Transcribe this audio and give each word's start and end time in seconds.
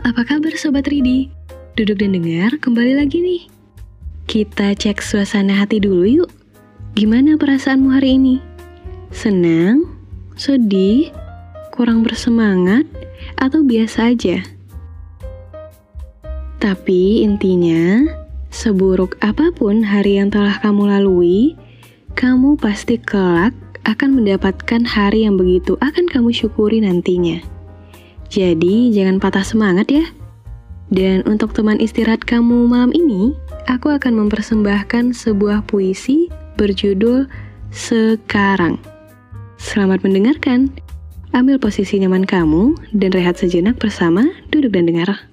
Apa 0.00 0.24
kabar 0.24 0.56
Sobat 0.56 0.88
Ridi? 0.88 1.28
Duduk 1.76 2.00
dan 2.00 2.16
dengar 2.16 2.56
kembali 2.64 2.96
lagi 2.96 3.20
nih. 3.20 3.44
Kita 4.24 4.72
cek 4.72 5.04
suasana 5.04 5.52
hati 5.60 5.84
dulu 5.84 6.08
yuk. 6.08 6.32
Gimana 6.96 7.36
perasaanmu 7.36 7.92
hari 7.92 8.16
ini? 8.16 8.40
Senang? 9.12 9.84
Sedih? 10.32 11.12
Kurang 11.76 12.08
bersemangat? 12.08 12.88
Atau 13.36 13.68
biasa 13.68 14.16
aja? 14.16 14.40
Tapi 16.56 17.20
intinya, 17.20 18.08
seburuk 18.48 19.20
apa 19.20 19.52
pun 19.52 19.84
hari 19.84 20.16
yang 20.16 20.32
telah 20.32 20.56
kamu 20.64 20.88
lalui, 20.88 21.52
kamu 22.16 22.56
pasti 22.56 22.96
kelak 22.96 23.52
akan 23.84 24.16
mendapatkan 24.16 24.88
hari 24.88 25.28
yang 25.28 25.36
begitu 25.36 25.76
akan 25.84 26.08
kamu 26.08 26.32
syukuri 26.32 26.80
nantinya. 26.80 27.44
Jadi, 28.32 28.88
jangan 28.96 29.20
patah 29.20 29.44
semangat 29.44 29.92
ya. 29.92 30.08
Dan 30.88 31.20
untuk 31.28 31.52
teman 31.52 31.76
istirahat 31.76 32.24
kamu 32.24 32.64
malam 32.64 32.88
ini, 32.96 33.36
aku 33.68 33.92
akan 33.92 34.24
mempersembahkan 34.24 35.12
sebuah 35.12 35.68
puisi 35.68 36.32
berjudul 36.56 37.28
Sekarang. 37.68 38.80
Selamat 39.60 40.00
mendengarkan. 40.00 40.72
Ambil 41.36 41.60
posisi 41.60 42.00
nyaman 42.00 42.24
kamu 42.24 42.76
dan 42.96 43.12
rehat 43.12 43.36
sejenak 43.36 43.76
bersama 43.76 44.24
Duduk 44.48 44.72
dan 44.72 44.88
Dengar. 44.88 45.32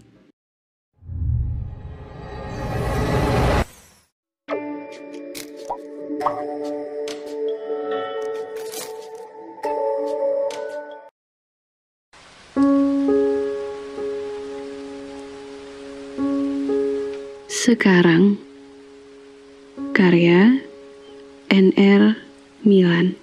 Sekarang 17.70 18.42
Karya 19.94 20.58
NR 21.54 22.18
Milan. 22.66 23.14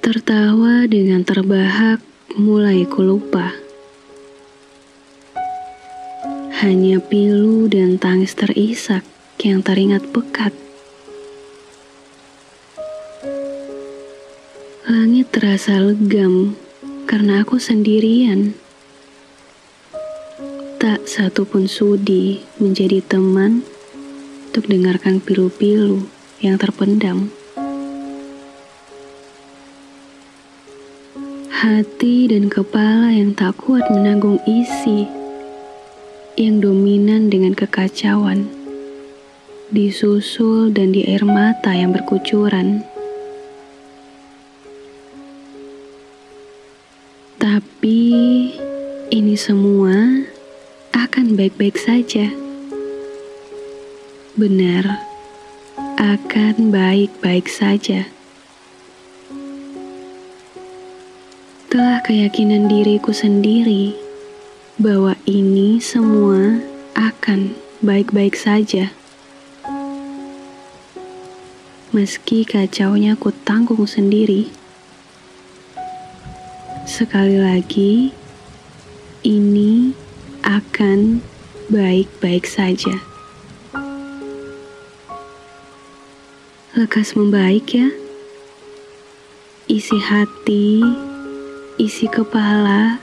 Tertawa 0.00 0.88
dengan 0.88 1.20
terbahak 1.28 2.00
mulai 2.32 2.88
kulupa. 2.88 3.52
Hanya 6.64 7.04
pilu 7.04 7.68
dan 7.68 8.00
tangis 8.00 8.32
terisak 8.32 9.04
yang 9.44 9.60
teringat 9.60 10.00
pekat. 10.16 10.56
Langit 14.88 15.28
terasa 15.28 15.76
legam 15.76 16.56
karena 17.04 17.44
aku 17.44 17.60
sendirian 17.60 18.56
Tak 20.82 21.06
satu 21.06 21.46
pun 21.46 21.70
sudi 21.70 22.42
menjadi 22.58 22.98
teman 23.06 23.62
untuk 24.50 24.66
dengarkan 24.66 25.22
pilu-pilu 25.22 26.10
yang 26.42 26.58
terpendam. 26.58 27.30
Hati 31.54 32.26
dan 32.26 32.50
kepala 32.50 33.14
yang 33.14 33.30
tak 33.30 33.62
kuat 33.62 33.86
menanggung 33.94 34.42
isi, 34.42 35.06
yang 36.34 36.58
dominan 36.58 37.30
dengan 37.30 37.54
kekacauan, 37.54 38.50
disusul 39.70 40.74
dan 40.74 40.90
di 40.90 41.06
air 41.06 41.22
mata 41.22 41.70
yang 41.78 41.94
berkucuran. 41.94 42.82
Tapi 47.38 48.02
ini 49.14 49.38
semua 49.38 50.26
akan 50.92 51.40
baik-baik 51.40 51.80
saja. 51.80 52.28
Benar, 54.36 55.00
akan 55.96 56.68
baik-baik 56.68 57.48
saja. 57.48 58.08
Telah 61.72 62.04
keyakinan 62.04 62.68
diriku 62.68 63.16
sendiri 63.16 63.96
bahwa 64.76 65.16
ini 65.24 65.80
semua 65.80 66.60
akan 66.92 67.56
baik-baik 67.80 68.36
saja. 68.36 68.92
Meski 71.92 72.44
kacaunya 72.44 73.16
ku 73.16 73.32
tanggung 73.44 73.84
sendiri. 73.88 74.48
Sekali 76.88 77.40
lagi, 77.40 78.12
ini 79.24 79.92
akan 80.42 81.22
baik-baik 81.70 82.44
saja. 82.44 82.98
Lekas 86.74 87.14
membaik 87.14 87.72
ya. 87.72 87.88
Isi 89.70 89.98
hati, 90.02 90.82
isi 91.78 92.10
kepala, 92.10 92.98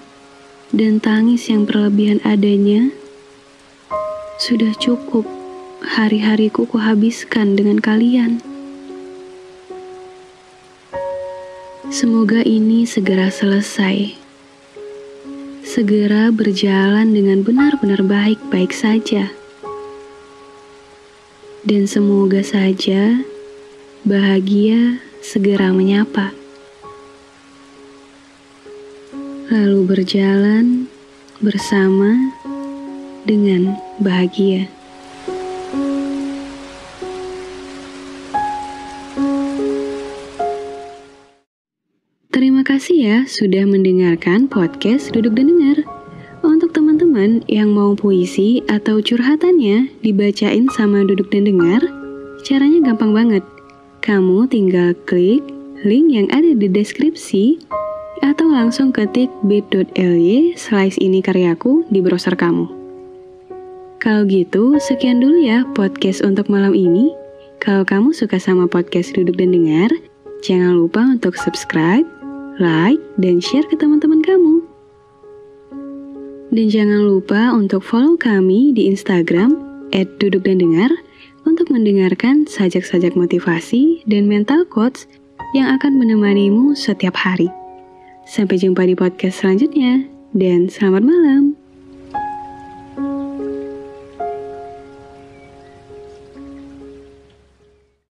dan 0.69 1.01
tangis 1.01 1.49
yang 1.49 1.65
berlebihan 1.65 2.21
adanya 2.21 2.93
sudah 4.37 4.71
cukup 4.77 5.25
hari-hariku 5.81 6.69
kuhabiskan 6.69 7.57
dengan 7.57 7.81
kalian. 7.81 8.43
Semoga 11.89 12.45
ini 12.45 12.85
segera 12.85 13.33
selesai 13.33 14.28
segera 15.79 16.27
berjalan 16.27 17.15
dengan 17.15 17.39
benar-benar 17.39 18.03
baik-baik 18.03 18.75
saja. 18.75 19.31
Dan 21.63 21.87
semoga 21.87 22.43
saja 22.43 23.23
bahagia 24.03 24.99
segera 25.23 25.71
menyapa. 25.71 26.35
Lalu 29.47 29.79
berjalan 29.87 30.91
bersama 31.39 32.35
dengan 33.23 33.79
bahagia. 34.03 34.67
Terima 42.29 42.63
kasih 42.63 42.97
ya 42.99 43.17
sudah 43.27 43.67
mendengarkan 43.67 44.47
podcast 44.47 45.11
Duduk 45.11 45.35
dan. 45.35 45.58
Teman-teman 47.09 47.41
yang 47.49 47.73
mau 47.73 47.97
puisi 47.97 48.61
atau 48.69 49.01
curhatannya 49.01 49.97
dibacain 50.05 50.69
sama 50.69 51.01
Duduk 51.01 51.33
dan 51.33 51.49
Dengar, 51.49 51.81
caranya 52.45 52.85
gampang 52.85 53.17
banget. 53.17 53.41
Kamu 54.05 54.45
tinggal 54.45 54.93
klik 55.09 55.41
link 55.81 56.13
yang 56.13 56.29
ada 56.29 56.53
di 56.53 56.69
deskripsi 56.69 57.65
atau 58.21 58.53
langsung 58.53 58.93
ketik 58.93 59.25
bit.ly 59.41 60.53
slice 60.53 61.01
ini 61.01 61.17
karyaku 61.25 61.81
di 61.89 61.97
browser 61.97 62.37
kamu. 62.37 62.69
Kalau 63.97 64.29
gitu, 64.29 64.77
sekian 64.77 65.17
dulu 65.17 65.41
ya 65.41 65.65
podcast 65.73 66.21
untuk 66.21 66.45
malam 66.45 66.77
ini. 66.77 67.09
Kalau 67.57 67.89
kamu 67.89 68.13
suka 68.13 68.37
sama 68.37 68.69
podcast 68.69 69.17
Duduk 69.17 69.33
dan 69.33 69.49
Dengar, 69.49 69.89
jangan 70.45 70.77
lupa 70.77 71.01
untuk 71.09 71.33
subscribe, 71.41 72.05
like, 72.61 73.01
dan 73.17 73.41
share 73.41 73.65
ke 73.65 73.73
teman-teman 73.81 74.21
kamu. 74.21 74.58
Dan 76.49 76.65
jangan 76.69 77.05
lupa 77.05 77.53
untuk 77.53 77.85
follow 77.85 78.17
kami 78.17 78.73
di 78.73 78.89
Instagram 78.89 79.53
@duduk 79.93 80.45
dan 80.45 80.57
dengar 80.57 80.89
untuk 81.45 81.69
mendengarkan 81.69 82.45
sajak-sajak 82.49 83.13
motivasi 83.13 84.01
dan 84.09 84.25
mental 84.25 84.65
quotes 84.65 85.05
yang 85.53 85.69
akan 85.77 85.97
menemanimu 85.97 86.73
setiap 86.73 87.17
hari. 87.17 87.49
Sampai 88.29 88.61
jumpa 88.61 88.85
di 88.85 88.93
podcast 88.93 89.41
selanjutnya, 89.41 90.05
dan 90.37 90.69
selamat 90.69 91.01
malam. 91.01 91.48